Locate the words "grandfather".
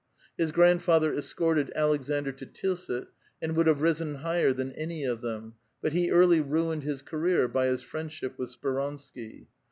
0.51-1.13